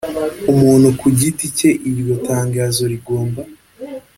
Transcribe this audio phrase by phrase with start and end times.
[0.51, 3.41] umuntu ku giti cye iryo tangazo rigomba